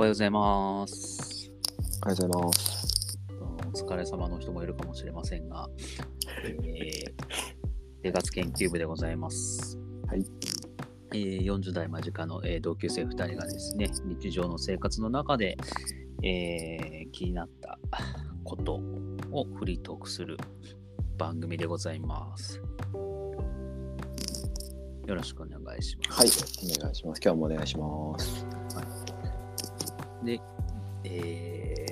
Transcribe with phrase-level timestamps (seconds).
[0.00, 1.52] おはようございます。
[2.02, 3.18] おはようございます。
[3.84, 5.68] お疲れ様の人もいるかもしれませんが、
[6.42, 7.12] えー、
[8.02, 9.78] 生活研究部でございます。
[10.08, 10.24] はい。
[11.12, 15.58] えー、40代間近の、えー同級生2人がですね、日常の生活の中で、
[16.22, 17.78] えー気になった
[18.42, 18.80] こと
[19.30, 20.38] をフリートークする
[21.18, 22.56] 番組でございます。
[25.06, 26.20] よろしくお願いします。
[26.20, 26.70] はい。
[26.78, 27.20] お願いします。
[27.22, 28.46] 今日もお願いします。
[30.24, 30.40] で、
[31.04, 31.90] えー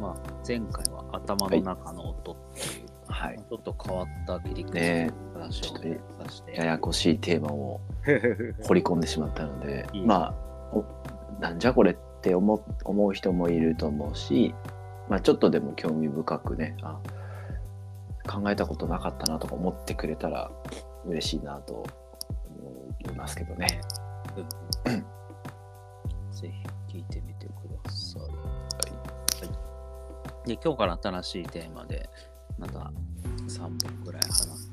[0.00, 0.14] まあ、
[0.46, 2.32] 前回は頭の中の音。
[2.32, 3.38] っていう、はい。
[3.38, 5.82] ちょっと変わった切り口ねの話をちょっと
[6.24, 7.80] 出して、ややこしいテーマを
[8.66, 9.86] 掘り込んでしまったので。
[9.92, 10.34] いい、まあ、
[10.72, 10.84] お
[11.40, 14.54] なんじゃこれって思思う人もいると思うし、
[15.08, 16.98] まあ、ちょっとでも興味深くね、あ
[18.28, 20.50] 考えたことなかったなとか思ってくれたら
[21.04, 21.84] 嬉しいなと
[23.04, 23.80] 思いますけどね。
[24.86, 25.06] うん
[26.96, 27.50] 聞いてみてく
[27.84, 28.22] ださい。
[28.22, 28.28] は
[30.44, 32.08] い、で今日から新しいテーマで
[32.58, 32.90] また
[33.48, 34.72] 3本ぐらい話す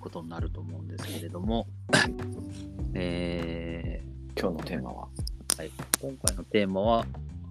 [0.00, 1.68] ことになると思うんですけれども、
[2.94, 4.02] え
[4.36, 7.06] 今日のテーマは、ーはい、今回のテーマは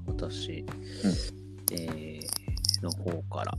[0.07, 0.65] 私、
[1.71, 2.49] えー
[2.81, 3.57] の方から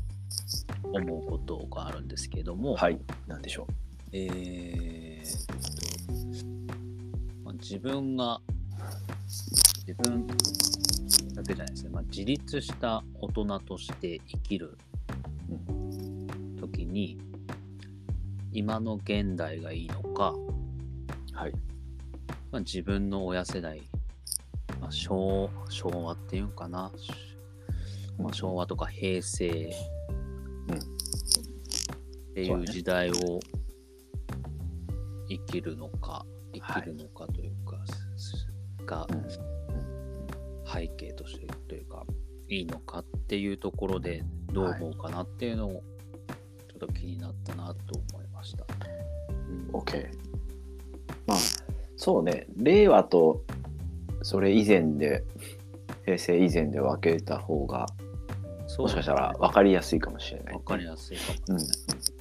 [0.83, 3.67] 思うことがあるんですけれども、はい、なんでしょ
[4.13, 6.47] えーっと、
[7.45, 8.41] まあ、自分が、
[9.87, 14.77] 自分だけじゃないですね、まあ、自立した大人として生きる
[16.61, 17.19] 時に、
[18.53, 20.51] 今の現代がいいのか、う。
[21.33, 21.53] はい。
[22.51, 23.83] まあ、自分の親世代、
[24.81, 26.93] まあ、昭昭和っていうんかな、
[28.19, 29.73] まあ、昭和とか平成
[30.69, 33.41] うんっていう時代を
[35.29, 37.79] 生きるのか、生きるのかというか、
[38.87, 39.70] がうん
[40.73, 42.05] 背景としてというか、
[42.49, 48.65] いいのかっていうところでどう思うかなっていうのをちょっと気になったなと思いました。
[49.73, 50.09] うん OK。
[51.27, 51.39] まあ、
[51.97, 53.45] そうね、令和と
[54.23, 55.25] それ以前で、
[56.05, 57.87] 平成以前で分けた方が、
[58.67, 60.55] そうもしかしたら分かりやすいかもしれない。
[60.55, 61.59] わかりやすいかも。
[61.59, 62.20] うん。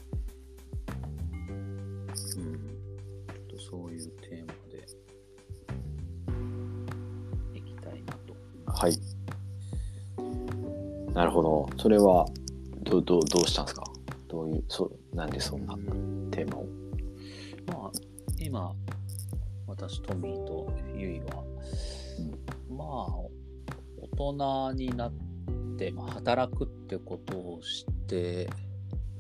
[11.20, 11.70] なるほど。
[11.78, 12.26] それは、
[12.84, 13.84] どうどうどうしたんですか？
[14.30, 15.76] どういう、そう、なんでそんな
[16.32, 16.66] テーマを。
[17.68, 17.92] まあ、
[18.40, 18.74] 今、
[19.68, 21.44] 私、トミーとユイは、
[22.70, 23.18] まあ、
[24.16, 25.14] 大人になっ
[25.78, 28.50] て、まあ、働くってことをして、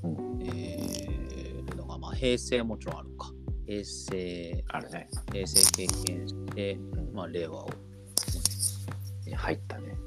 [0.01, 3.29] うんえー、のが、まあ、平成もちろんあるか。
[3.65, 5.09] 平成、あるね。
[5.33, 7.69] 平成経験して、んまあ、令和を。
[9.35, 9.97] 入ったね。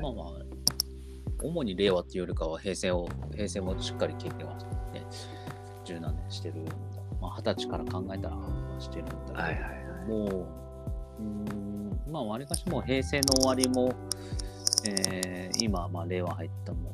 [0.00, 0.26] まあまあ、
[1.42, 5.06] 主に令和っていうよりかは平成を、平成もしっかり経験はして、ね、
[5.84, 6.72] 十何年してるんだ。
[7.20, 8.36] まあ、二十歳から考えたら
[8.78, 10.08] してるんだけど、はいはいはい。
[10.08, 13.94] もう、うーん、まあ、わりかしもう平成の終わりも、
[14.86, 16.92] えー今、まあ、令和入ったも、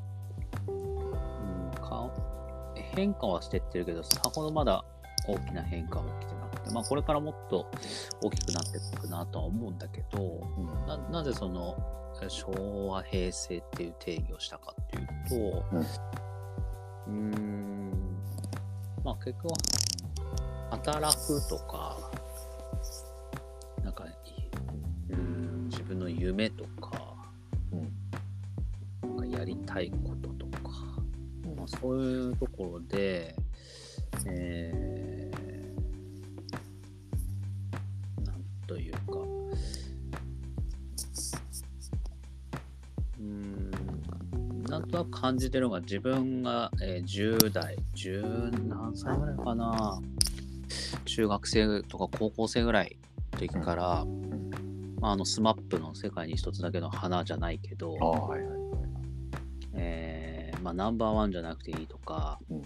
[0.68, 2.10] うん、か
[2.94, 4.84] 変化はしてってるけど、さほどまだ
[5.26, 6.33] 大きな変化は起きてなくて、
[6.72, 7.70] まあ、これからもっと
[8.22, 10.40] 大きくなっていくなとは思うんだけど、
[10.86, 11.76] ななぜその
[12.22, 15.64] え昭和、平成っていう定義をしたかっていうと、
[17.06, 17.90] うーん、
[19.04, 19.56] まあ結局は
[20.70, 21.98] 働くとか、
[23.82, 24.04] なんか、
[25.68, 27.14] 自分の夢とか、
[27.72, 29.16] うん。
[29.16, 30.70] なんかやりたいこととか、
[31.44, 33.34] うんまあ、そういうところで、
[34.26, 35.13] えー、
[38.66, 39.00] というか、
[43.18, 43.70] うーん、
[44.68, 50.00] なんとなく感じてるのが自分が、えー10代、10何歳ぐらいかな、
[51.04, 52.96] 中学生とか高校生ぐらい
[53.32, 54.04] の時から、
[55.00, 58.58] まあ、あのスマップの世界に一つだけの花じゃないけど、ああ、はいはい。
[59.74, 62.62] えーまあ、ナンバーワンじゃなくていいとか、うん。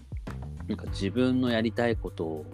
[0.69, 2.47] なんか自分のやりたいことを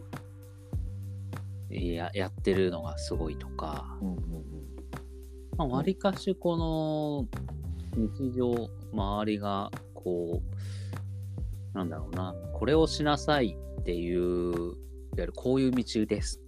[1.75, 4.19] ややってるのがすごいとか、うんうん
[5.57, 7.29] まあ、割かしこの
[7.97, 12.35] 日常周りがこうなんだろうな。
[12.53, 14.75] これをしなさいっていういわ
[15.19, 16.41] ゆるこういう道です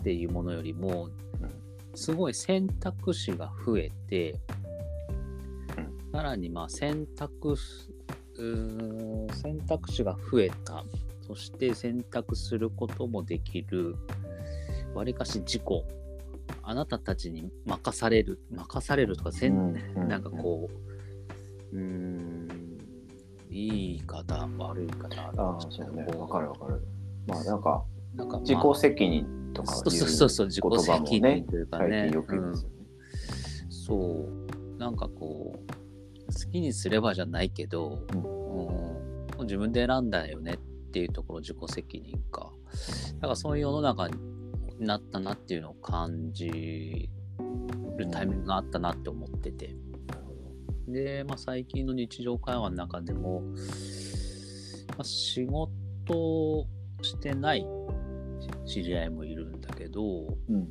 [0.00, 1.08] っていうものよりも
[1.94, 4.34] すごい選択肢が増えて、
[5.76, 6.12] うん。
[6.12, 7.56] さらにまあ選択
[8.36, 10.84] 選択肢が増えた。
[11.26, 13.94] そして選択することもできる
[14.94, 15.62] わりかし自己
[16.62, 20.68] あなたたちに任される任されるとかせん、うんなんかこ
[21.72, 22.78] ううーん
[23.50, 26.04] いい方悪い方あるああそうね。
[26.16, 26.82] わかるわかる。
[27.26, 27.84] まあなんか
[28.14, 32.76] なんか、まあ自己責任とかそうそうそうそう自己責ね任というか最ね近よく言いますよね、
[33.68, 34.78] そう。
[34.78, 39.38] なんかこう好きにすればじゃないけど、うん。
[39.38, 39.46] うん。
[39.46, 42.52] 自分で選んだよねっていうところ自己責任か。
[43.16, 44.14] だからそういう世の中に
[44.80, 47.10] なったなっていうのを感じ
[47.96, 49.76] るタイミングがあったなって思ってて、
[50.88, 56.66] で、まあ、最近の日常会話の中でも、まあ、仕事を
[57.02, 57.66] してない
[58.66, 60.68] 知り合いもいるんだけど、うん。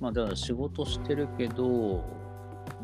[0.00, 2.04] まあだから仕事してるけど、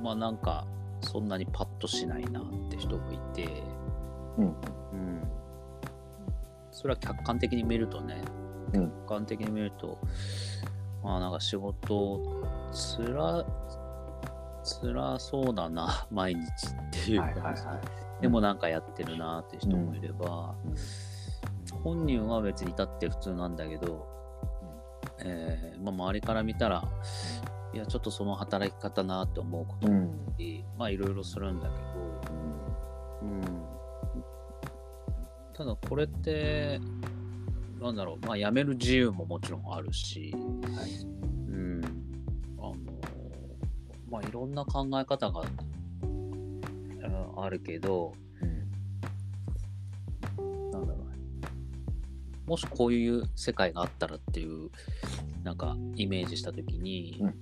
[0.02, 0.66] まあなんか
[1.00, 3.44] そんなにパッとしないなって人もいて、
[4.38, 4.46] うん。
[4.46, 4.54] うん。
[6.70, 8.43] それは客観的に見るとね、うん
[8.74, 9.98] 客観的に見ると、
[11.02, 12.20] まあなんか仕事
[12.72, 13.44] つら、
[14.62, 17.80] つらそうだな、 毎日っていうか、はいはいは
[18.18, 18.22] い。
[18.22, 20.74] でもなんかやってるなって人もいれば、うん
[21.82, 24.06] 本人は別に至って普通なんだけど、
[25.22, 26.82] えーまあ、周りから見たら、
[27.74, 30.04] いやちょっとその働き方なって思うこともうん。
[30.04, 31.82] あり、まあいろいろするんだけど、
[33.22, 33.40] うん、
[35.52, 36.80] ただこれって
[37.80, 38.26] なんだろう。
[38.26, 41.80] まあ辞める自由ももちろんあるし、うん。
[42.58, 42.74] あの
[44.10, 45.64] まあいろんな考え方が、うん
[47.36, 48.14] あるけど
[50.72, 51.10] なんだろう。
[51.10, 51.18] ね
[52.46, 54.70] もしこういう世界があったらっていう
[55.42, 57.34] なんかイメージした時に、うん。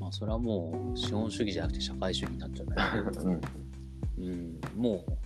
[0.00, 3.40] まあそれはもう資本主義じゃなくて社会主義になっちゃうんだけど、 うん。
[4.18, 5.16] うん、もう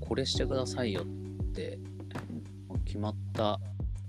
[0.00, 1.06] これしてくださいよっ
[1.52, 1.78] て
[2.86, 3.60] 決まった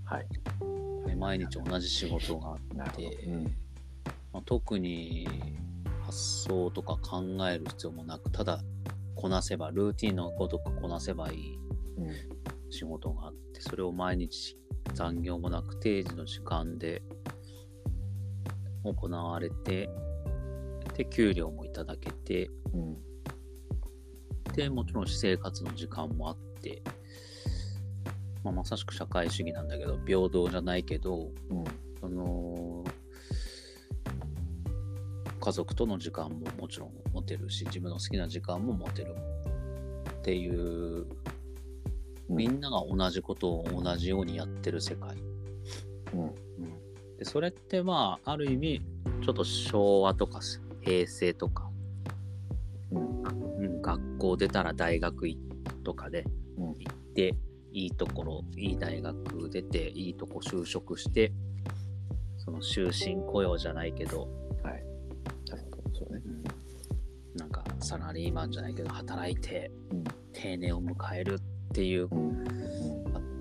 [0.06, 1.16] はい。
[1.16, 3.44] 毎日同じ仕事があって、うん。
[4.32, 5.28] まあ、特に
[6.06, 8.62] 発想とか考える必要もなくただ
[9.16, 11.60] こなせばルーティンのごとくこなせばいい
[11.98, 12.72] うん。
[12.72, 14.56] 仕事があってそれを毎日
[14.94, 17.02] 残業もなく定時の時間で
[18.84, 19.90] 行われて
[20.96, 22.98] で給料もいただけてうん。
[24.54, 26.82] でもちろん私生活の時間もあって、
[28.48, 31.64] まあ、まさしく社会主義なんだけど平等じゃないけどうん。
[32.00, 32.84] その
[35.40, 39.16] 家族との時間ももちろん持てるし自分の好きな時間も持てる
[40.10, 40.56] っていう
[42.30, 42.36] うん。
[42.36, 45.18] みんなが同じことを同じようにやってる世界、
[46.14, 47.18] うん。
[47.18, 48.82] でそれってまあある意味
[49.26, 50.40] ちょっと昭和とか
[50.82, 51.70] 平成とか、
[52.92, 53.22] うん。
[53.24, 55.38] うん、学校出たら大学い
[55.84, 56.26] とかで
[56.58, 56.66] うん。
[56.78, 57.34] 行って
[57.72, 61.32] いいところいい大学出ていいとこ就職して
[62.38, 64.30] その終身雇用じゃないけど、
[64.64, 64.84] はい。
[65.50, 66.22] なるほどそうね。
[66.26, 66.44] うん。
[67.38, 70.04] なんかサラリーマンじゃないけど働いてうん。
[70.32, 72.44] 定年を迎えるっていううん。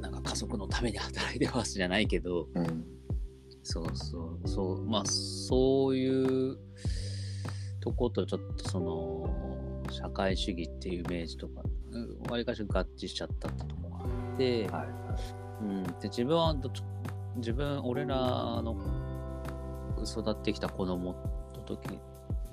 [0.01, 2.85] なんか家族のために働いてますじゃないけどうん。
[3.63, 6.59] そうそうそうまあそういう
[7.81, 9.31] とことちょっとその
[9.91, 11.63] 社会主義っていうイメージとか
[12.29, 13.76] わりかし合致しちゃったってと
[14.37, 14.87] こがあって、はい。
[15.63, 16.83] うん、で自分はどっち
[17.37, 18.17] 自分俺ら
[18.63, 18.77] の
[20.05, 21.15] 育ってきた子供
[21.55, 21.99] の時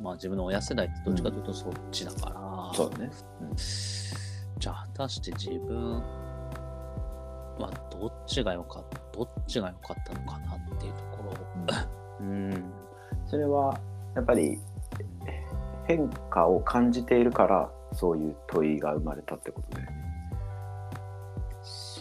[0.01, 3.11] まあ自分の親世代ってどっちかというとそっちだから、そうだね。
[4.57, 6.01] じゃあ果たして自分
[7.59, 11.35] はどっちが良かったどっちが良かったのかなっていうところを。
[12.21, 12.63] うん。
[13.25, 13.79] それは
[14.15, 14.59] やっぱり
[15.85, 20.02] 変化を感じているからそういう問いが生まれたってことだよね。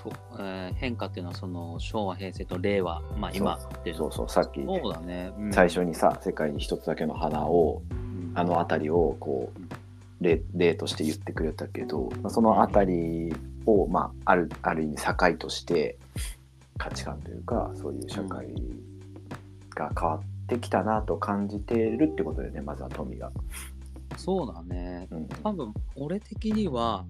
[0.03, 3.97] そう、えー変化っていうのはその昭和平成と令和まあ今っていう。
[3.97, 5.53] そうそうさっきそうだね、うん。
[5.53, 8.33] 最初にさ世界に一つだけの花をうん。
[8.35, 15.99] あの辺りをこう例例として言ってくれたけどまあその辺りを、まあ、あるある意味境として
[16.79, 18.49] 価値観というかそういう社会
[19.75, 23.31] が変わってきたなと感じてるってことだよねまずは富が。
[24.17, 25.09] そうだね。
[25.11, 25.29] うん。
[25.43, 27.05] 多分俺的には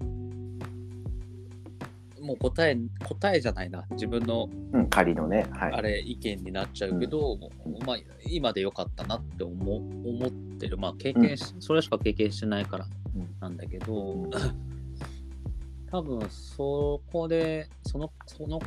[2.23, 3.85] もう答え答えじゃないな。
[3.91, 7.37] 自分のうん、仮のね、はい、あれ意見になっちゃうけど、
[7.85, 10.79] まあ今でよかったなって思思ってる。
[10.79, 12.87] まあ経験し、それしか経験してないから
[13.17, 13.29] うん。
[13.41, 14.31] なんだけど、うん。
[15.91, 18.61] 多分そこでそのその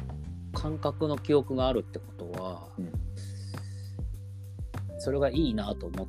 [0.54, 2.92] 感覚の記憶があるってことは、うん。
[5.00, 6.08] それがいいなと思っ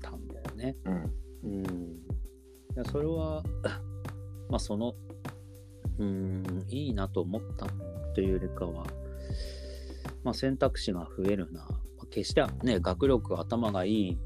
[0.00, 0.76] たんだよね。
[0.84, 1.06] うん。
[2.84, 3.42] それは
[4.48, 4.94] まあその
[5.98, 7.66] うんいいなと思った
[8.14, 8.86] というよりかは、
[10.24, 14.18] まあ、選択肢が増えるな、まあ、決してね学力頭がいい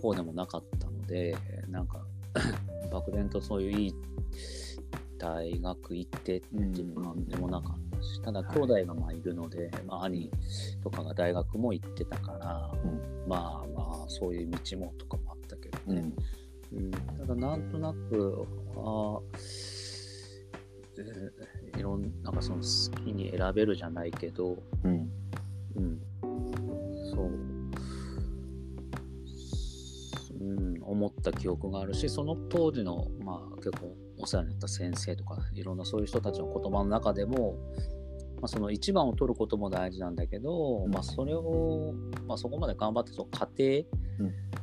[0.00, 1.36] 方でもなかったので
[1.68, 2.04] なんか
[2.90, 3.94] 漠然とそういういい
[5.18, 10.30] 大学行ってっていう感じもなかったし、ただ兄弟がまあいるので、まあ、兄
[10.82, 13.28] とかが大学も行ってたから、うん。
[13.28, 16.12] まあまあそういう道もとかもあったけどね、
[16.72, 16.78] うん。
[16.78, 16.90] うん。
[16.90, 19.73] ただなんとなくあーえー
[21.76, 25.10] いろんなんかその好きに選べるじゃないけど、うん。
[25.76, 26.00] うん、
[27.10, 27.30] そう、
[30.40, 37.56] うん、思った記憶があるしその当時の、まあ、結構お世話になった先生とかいろんなそういう人たちの言葉の中でも、
[38.36, 40.92] まあ、その一番を取ることも大事なんだけど、うん。
[40.92, 41.92] まあ、それを、
[42.28, 43.82] まあ、そこまで頑張ってその過程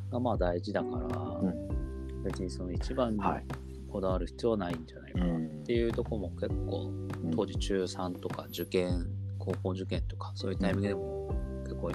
[0.10, 2.24] がまあ大事だから、ん。
[2.24, 3.46] 別にその一番にはい
[3.91, 5.38] こだわる必要はないんじゃないかな。
[5.38, 6.91] っていうところも結構
[7.24, 7.31] うん。
[7.31, 9.07] 当時中3とか受験
[9.39, 11.91] 高校受験とかそういうタイミングでも結構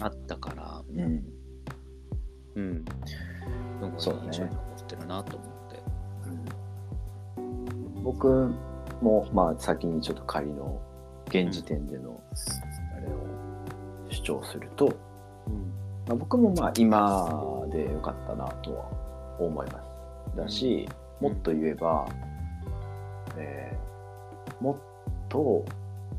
[0.00, 0.82] あったから。
[0.88, 1.24] うん。
[2.54, 2.84] うん。
[3.80, 3.92] なん。
[3.92, 5.82] かそう印象に残ってるなと思って。
[8.02, 8.50] 僕
[9.02, 10.80] もまあ先にちょっと仮の
[11.28, 12.20] 現時点での
[12.96, 13.10] あれを
[14.10, 14.86] 主張すると、
[15.46, 15.54] うん。
[16.06, 20.36] まあ、僕もまあ今でよかったなとは思います。
[20.36, 20.88] だし、
[21.20, 22.08] もっと言えば、
[23.36, 24.76] えーもっ
[25.28, 25.64] と、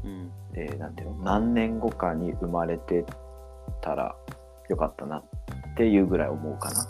[0.03, 0.31] うん。
[0.53, 3.05] えーなんていうの何年後かに生まれて
[3.81, 4.15] たら
[4.69, 5.23] よかったなっ
[5.75, 6.87] ていうぐらい思うかな。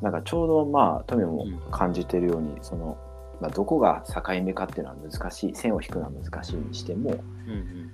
[0.00, 2.96] なんかちょうどまあ富も感じてるように、その、
[3.40, 7.90] まあ、どこが境目かっていうのは難しい線を引くのは難しいにしても、うん。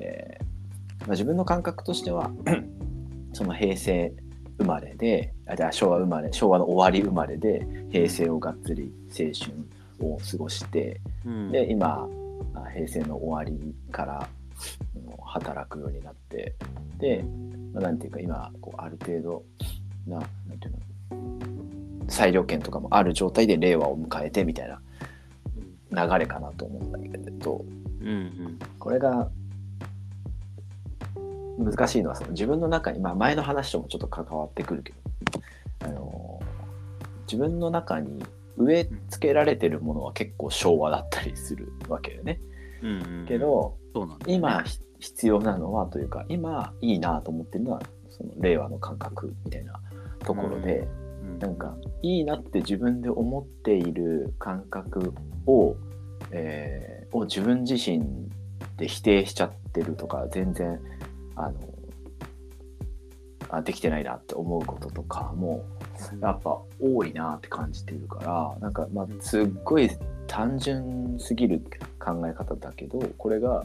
[0.00, 0.44] えー
[1.02, 2.30] まあ、自分の感覚としては
[3.32, 4.12] その平成
[4.62, 11.52] 生まれであじゃあ昭和生まれ昭和の終わり生まれで平成をがっつり青春を過ごしてうん。
[11.52, 12.08] で今
[12.54, 14.28] あ平成の終わりから
[15.24, 16.54] 働くようになって
[16.98, 17.24] で、
[17.72, 19.42] まあ、なんていうか今こうある程度
[20.06, 27.64] ななんていうの裁量権とかもある状態で令和を迎えてみたいな流れかなと思うんだけど。
[28.00, 28.58] うんうん。
[28.78, 29.30] これが
[31.58, 34.98] 難しいのはその自分の中に、まあ、前の話ともちょっと関わってくるけど、
[35.80, 36.40] あの
[37.26, 38.22] 自分の中に
[38.56, 42.40] 植え付けられてるものは結構昭和だったりするわけよね。
[42.82, 44.04] うんうんけどね。
[44.26, 49.80] 今ひ必要なのはというか今いいなと思ってるのはその令和の感覚みたいな
[50.20, 50.86] ところで、
[51.22, 51.38] うん。
[51.38, 55.12] なんかいいなって自分で思っている感覚
[55.46, 55.76] を,、
[56.30, 58.00] えーを自分自身
[58.76, 60.80] で否定しちゃってるとか全然
[61.36, 61.52] あの
[63.52, 65.62] あできてないなって思うこととかも
[66.20, 69.90] やっぱ多いなって感じているからなんかまあすっごい
[70.26, 71.60] 単純すぎる
[71.98, 73.64] 考え方だけどこれが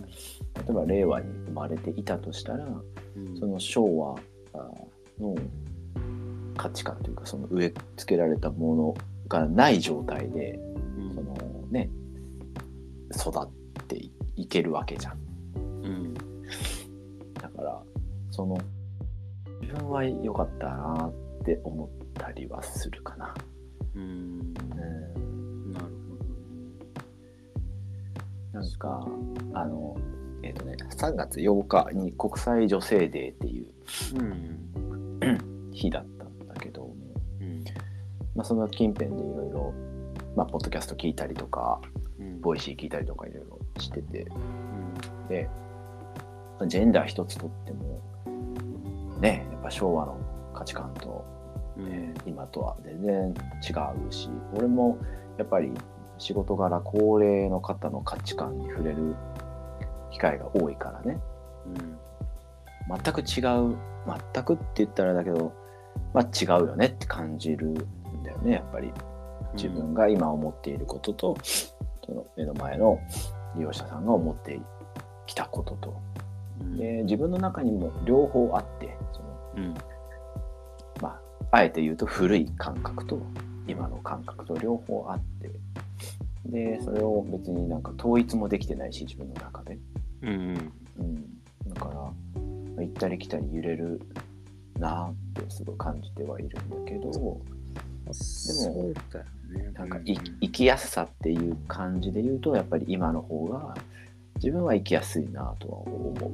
[0.55, 3.39] 例えば令和に生まれていたとしたらうん。
[3.39, 4.15] その昭和
[4.53, 4.69] あ
[5.19, 5.35] の
[6.57, 8.93] 価値観というかその植え付けられたもの
[9.29, 10.59] がない状態で
[10.97, 11.15] うん。
[11.15, 11.33] その
[11.71, 11.89] ね
[13.15, 15.26] 育っていいけるわけじゃん
[18.37, 18.55] その
[19.61, 23.33] 自分は良かったなって思ったりはするかな。
[23.95, 24.01] うん。
[24.01, 24.03] う
[24.79, 25.73] ん。
[25.73, 25.87] なる
[28.53, 29.07] なんか
[29.53, 29.97] あの
[30.43, 33.65] えっ、とね3月8日に国際女性デーっていう
[34.13, 35.69] ほどうん。
[35.73, 36.93] 日だったんだけども、
[37.41, 37.63] うん。
[38.35, 39.73] まあ、その近辺でいろいろ
[40.35, 41.81] まあポッドキャスト聞いたりとか
[42.19, 42.39] うん。
[42.39, 44.27] ボイシー聞いたりとかいろいろしてて。
[44.29, 45.27] うん。
[45.27, 45.49] で
[46.67, 48.01] ジェンダー一つとっても
[49.19, 50.17] ねやっぱ昭和の
[50.53, 51.25] 価値観と、
[51.77, 51.87] うん。
[51.87, 53.33] えー今とは全然
[53.63, 54.97] 違うし俺も
[55.37, 55.71] やっぱり
[56.17, 59.15] 仕事柄高齢の方の価値観に触れる
[60.11, 61.19] 機会が多いからね。
[62.89, 62.97] うん。
[63.03, 63.77] 全く違う
[64.33, 65.53] 全くって言ったらだけど
[66.13, 67.75] まあ違うよねって感じるん
[68.23, 68.91] だよねやっぱり。
[69.53, 72.99] 自分が今思っていることと、その目の前の
[73.55, 74.59] 利用者さんが思って
[75.25, 75.89] きたことと。
[75.89, 76.06] うん
[76.77, 79.73] で自分の中にも両方あってそのうん。
[81.01, 81.09] ま
[81.51, 83.21] ああえて言うと古い感覚と
[83.67, 85.51] 今の感覚と両方あって
[86.45, 89.77] でそれを別になんか統一もできてないし自分の中で、
[90.21, 92.11] うんうん、だからま
[92.79, 94.01] あ行ったり来たり揺れる
[94.79, 97.11] なってすごい感じてはいるんだけど
[98.13, 99.25] そうだよ
[99.65, 99.71] ね。
[99.73, 103.75] なんか生きやすさっていう感じで言うとやっぱり今の方が
[104.37, 106.31] 自分は生きやすいなとは思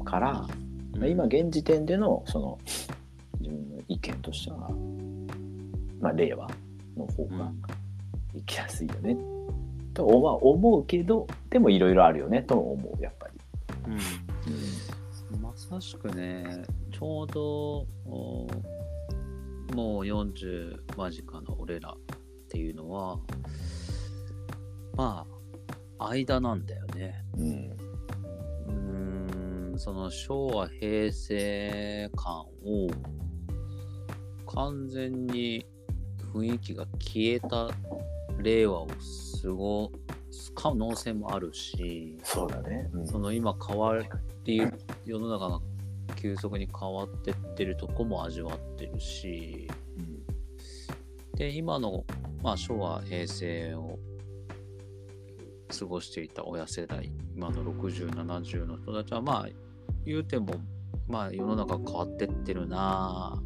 [0.00, 0.32] うから、
[0.96, 2.58] まあ今現時点でのその
[3.40, 4.70] 自分の意見としては、
[6.00, 6.48] まあ、令和
[6.96, 7.50] の方が
[8.34, 9.16] 生きやすいよね、
[9.94, 13.92] とは思うけどでもいろいろあるよねとも思うやっぱり。
[13.92, 13.94] う
[15.38, 15.40] ん。
[15.40, 18.46] まあそまさしくね、ちょうどお
[19.74, 21.96] もう40間近の俺らっ
[22.48, 23.18] ていうのは、
[24.96, 25.39] まあ、
[26.08, 27.24] 間なんだよね。
[27.36, 27.76] うん。
[28.66, 32.88] うーん、その昭和、平成感を
[34.46, 35.66] 完全に
[36.32, 37.68] 雰囲気が消えた
[38.38, 38.88] 令和を
[39.42, 39.92] 過ご
[40.30, 42.88] す可能性もあるし、そうだね。
[42.92, 43.94] うんその今変わ
[44.44, 44.62] り、
[45.04, 45.60] 世の中が
[46.16, 50.20] 急速に変わってってるとこも味わってるし、うん
[51.40, 52.04] で、今の、
[52.42, 53.98] まあ、昭和、平成を
[55.70, 59.48] 過ごしていた親世代、今の60、70の人たちは、まあ、
[60.04, 60.54] 言うても、
[61.08, 63.40] まあ、世の中変わってってるな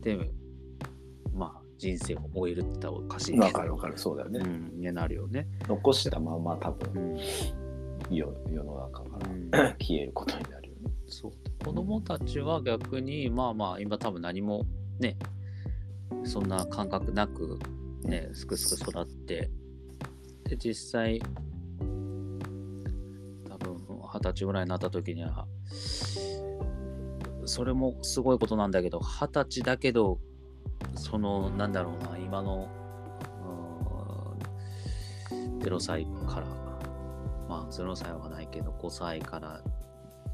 [0.00, 0.02] ぁ。
[0.02, 0.30] で、
[1.34, 3.38] まあ、人生を終えるって言ったらおかしい。
[3.38, 3.98] わかるわかる。
[3.98, 4.40] そうだよね。
[4.40, 5.46] うん、になるよね。
[5.68, 7.18] 残したまま多う分ん。
[8.10, 10.90] 世世の中かうんら 消えることになるよね。
[11.06, 11.32] そう
[11.64, 14.64] 子供たちは逆にまあまあ今多分何も
[14.98, 15.16] ね
[16.24, 17.58] そんな感覚なく
[18.02, 19.50] ねすくすく育って
[20.52, 21.18] で実際
[23.48, 23.74] 多分
[24.12, 25.46] 二十歳ぐらいになった時には
[27.46, 30.18] それもすごいことなんだけど二十歳だけど
[30.94, 32.68] そのなんだろうな今の
[35.60, 36.46] 0歳から
[37.48, 39.62] まあ0歳はないけど5歳から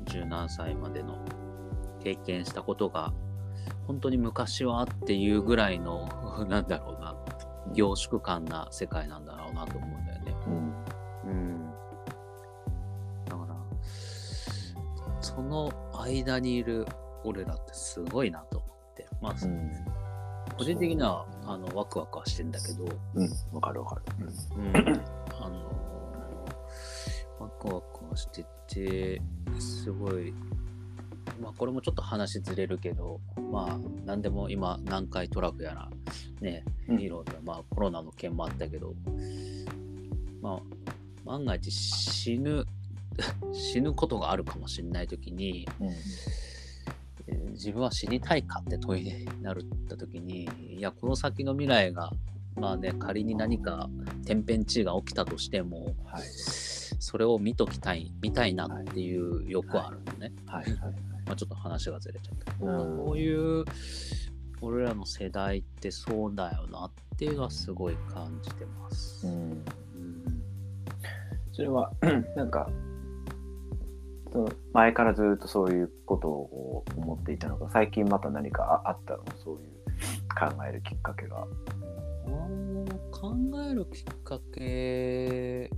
[0.02, 1.24] 十何歳までの
[2.02, 3.12] 経験したことが
[3.86, 6.08] 本当に昔はっていうぐらいの
[6.50, 7.14] なんだろうな
[7.72, 9.97] 凝縮感な世界なんだろうなと思
[15.48, 16.86] の間にいる
[17.24, 19.70] 俺らってすごいなと思ってまあ、うん。
[20.56, 23.30] 個人的にはあのワクワクはしてんだけど、うん。
[23.52, 24.02] わかるわかる。
[24.56, 25.68] うん、あの
[27.38, 29.20] ワクワクはしてて
[29.58, 30.32] すごい
[31.40, 35.88] まあこれもちょっと話ずれるけどまあ何でも今南海トラフやら
[36.40, 38.94] ねうんいろいろまあコロナの件もあったけど
[40.42, 40.60] まあ
[41.24, 42.64] 万が一死ぬ
[43.52, 45.88] 死ぬことがあるかもしれない時に、うん。
[45.88, 52.12] えー自分は死にたいかって問いになるった時にいやこの先の未来が
[52.54, 53.90] まあね仮に何か
[54.24, 56.22] 天変地異が起きたとしてもはい。
[57.00, 60.64] それを見ときたい見たいなっていう欲はあるのね、はい。
[60.64, 60.74] はい。
[61.26, 63.64] まあ、ちょっと話がずれちゃったけど、うんこういう
[64.60, 69.26] 俺らの世代ってそうだよなっていうのはすごい感じてます。
[69.26, 69.32] うん。
[69.32, 69.64] うん
[71.52, 71.92] それは
[72.36, 72.70] なんか
[74.72, 79.24] 前からずっとそういうことを思っていたのか最近また何かああったの？
[79.42, 79.68] そういう
[80.28, 81.46] 考えるきっかけが。
[83.10, 83.34] 考
[83.68, 85.70] えるきっかけ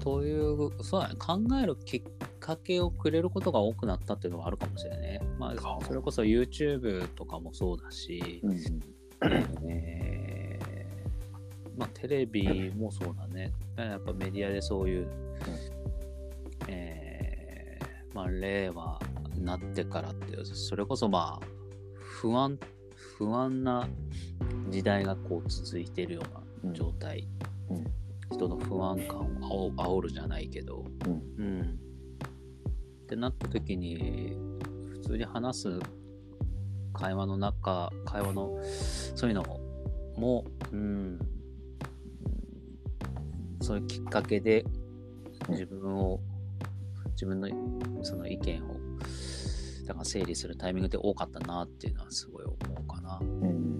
[0.00, 2.02] という、そうだね、考えるきっ
[2.40, 5.20] かけをくれることが多くなったっていうのはあるかもしれないね。
[5.38, 8.58] まああ、それこそ YouTube とかもそうだし、うん
[9.70, 13.52] えーまあ、テレビもそうだね。
[13.76, 15.21] やっぱメディアでそういう、えー
[18.14, 18.98] まあ、令和
[19.34, 21.46] になってからってそれこそまあ、
[21.98, 22.58] 不安、
[23.18, 23.88] 不安な
[24.68, 26.22] 時代がこう続いているよ
[26.62, 27.28] うな状態、
[27.70, 27.86] うん。
[28.30, 31.22] 人の不安感を煽煽るじゃないけど、うん。
[31.38, 31.60] うん。
[31.60, 34.36] ってなった時に、
[34.92, 35.80] 普通に話す
[36.92, 38.58] 会話の中、会話の、
[39.14, 39.42] そういうの
[40.16, 41.18] も、うん、
[43.60, 44.64] そういうきっかけで
[45.48, 45.52] うん。
[45.52, 46.20] 自分を、
[47.22, 47.48] 自分の
[48.02, 48.74] その意見を、
[49.86, 53.20] だから整理するタイミングで多かったなっていうのはすごい思うかな。
[53.22, 53.78] うん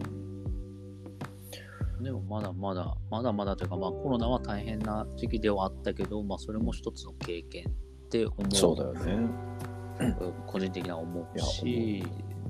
[2.00, 8.54] でもまだまだ、まだまだというか、まあコロナは大変な時期ではあったけど、まあそれも一つの経験って思う。
[8.54, 9.12] そうだよね。
[9.12, 12.04] うん個人的には思うし、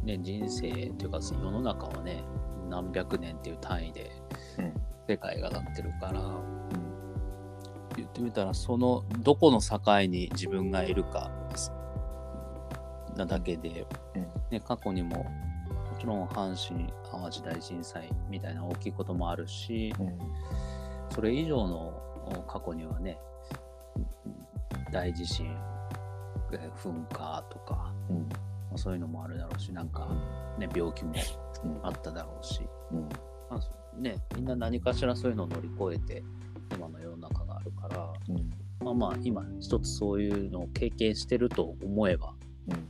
[0.05, 2.25] ね、人生というか世の中はね、
[2.71, 4.11] 何百年っていう単位で
[4.59, 4.73] うん
[5.09, 6.13] 世界がなってるから、
[6.71, 6.92] 言
[8.13, 11.31] ってみたらそのどこの境に自分がいるか
[13.17, 14.23] なだけで、うん。
[14.51, 15.31] ね、過去にもも
[15.99, 20.19] ちろん阪神・淡路大震災みたいな大きいこともあるし、うん。
[21.11, 21.89] それ以上の
[22.27, 23.19] お過去にはね、
[24.93, 25.47] 大地震、
[26.53, 28.29] えー噴火とか、うん。
[28.29, 30.09] まあそういうのもあるだろうし、なんか、
[30.59, 31.13] ね、病気も
[31.65, 31.81] うん。
[31.83, 33.09] あっただろうし、うん。
[33.51, 36.25] まあね、みんな何かしらそういうのを乗り越えて、
[36.75, 36.99] 今の
[37.63, 38.51] あるから、うん。
[38.85, 42.35] まあまあ、今、一つそういうのを経験してると思えば、
[42.69, 42.89] うん。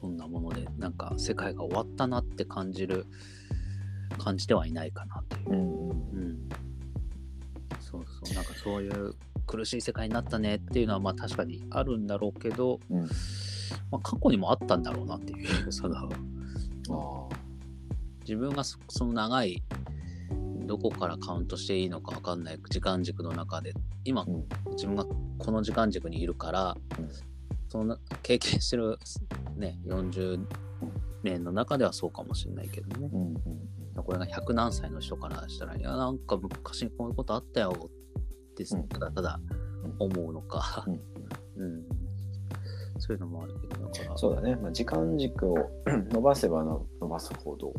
[0.00, 3.06] そんなもので、なんか世界が終わったなって感じる、
[4.18, 5.50] 感じてはいないかなという。
[5.50, 6.48] うんうん。
[7.80, 9.14] そうそう、なんかそういう
[9.46, 13.02] 苦しい世界になったねっていうのは、まあ確かにあるんだろうけど、うん。
[13.90, 16.08] まあ、過去にもあったんだろうなっていうその。
[16.90, 17.28] あ
[18.22, 19.62] 自分がそその長い
[20.72, 23.74] どこからカウントしていいのか分かんない時間軸の中で
[24.06, 24.24] 今
[24.70, 27.08] 自分がこの時間軸にいるから、うん。
[27.68, 28.98] その経験してる、
[29.56, 30.46] ね、40
[31.22, 33.10] 年の中ではそうかもしれないけどね。
[33.12, 33.36] うんうん
[34.02, 37.90] これが100何歳の人からしたらいやなんか昔にこういうことあったよ
[38.50, 39.38] ってうんただただ
[39.98, 41.84] 思うのか、うんうん。
[42.98, 44.16] そういうのもあるけどだから。
[44.16, 45.70] そうだね、まあ、時間軸を
[46.10, 47.74] 伸ばせばの伸ばすほど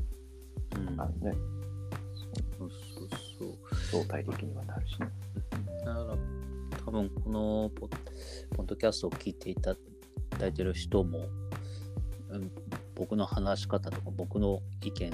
[0.78, 1.02] うん。
[1.02, 1.36] あのね
[2.58, 3.76] そうそうそう。
[3.92, 5.08] 相対的にはなるしね。
[5.86, 6.18] だから
[6.86, 7.90] 多分このポッ
[8.56, 9.76] ポッドキャストを聞いていた
[10.40, 11.28] だいてる人も、
[12.30, 12.52] うん、
[12.96, 15.12] 僕の話し方とか僕の意見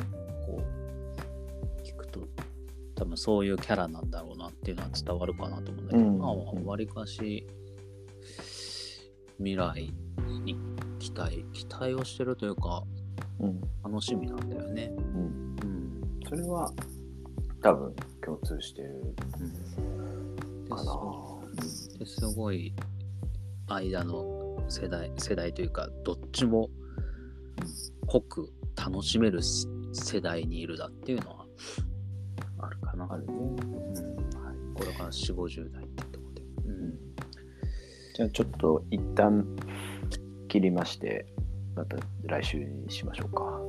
[0.47, 0.61] を
[1.83, 2.27] 聞くと
[2.95, 6.19] 多分そういうキャラなんだろうなっていうのは伝わるかなと思うんだけど、うん。
[6.19, 6.33] まあ
[6.69, 7.47] わりかし
[9.37, 9.93] 未来
[10.43, 10.55] に
[10.99, 12.83] 期待期待をしてるというか
[13.39, 13.61] うん。
[13.83, 14.91] 楽しみなんだよね。
[14.97, 16.01] うん、うん。
[16.27, 16.71] それは
[17.61, 20.83] 多分共通してるうん、でかな。
[20.83, 21.41] そ
[21.95, 22.73] うですごい
[23.67, 26.69] 間の世代世代というかどっちも
[28.07, 31.45] 濃く楽しめるし世代にいるだっていうのは
[32.59, 33.07] あるかな。
[33.11, 33.33] あるね。
[33.33, 36.41] うんはいこれから4 5 0代ってとこで。
[36.65, 36.93] うん
[38.15, 39.45] じゃあちょっと一旦
[40.49, 41.25] 切りまして、
[41.75, 41.95] また
[42.25, 43.59] 来週にしましょうか。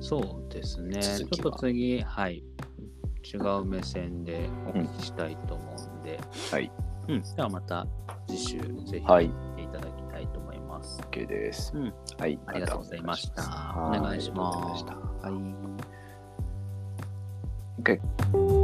[0.00, 1.02] そうですね。
[1.02, 2.42] ちょっと次、はい。
[3.24, 6.70] 違う目線でお聞きしたいと思うんで、はい。
[7.08, 7.22] うん。
[7.22, 7.86] ではまた
[8.26, 11.00] 次週ぜひはていただきたいと思います。
[11.10, 11.72] OK です。
[11.74, 11.92] うん。
[12.18, 12.38] はい。
[12.46, 13.42] ありがとうございました。
[13.42, 14.58] はいお願いします。
[14.58, 14.78] はい。
[14.78, 14.96] した
[17.82, 18.59] OK